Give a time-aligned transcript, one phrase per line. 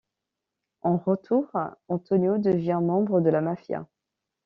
[0.81, 1.51] En retour,
[1.87, 3.85] Antonio devient membre de la mafia.